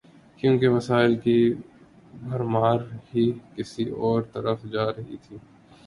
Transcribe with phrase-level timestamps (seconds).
[0.39, 1.37] کیونکہ وسائل کی
[2.21, 2.79] بھرمار
[3.11, 5.37] ہی کسی اور طرف جا رہی تھی۔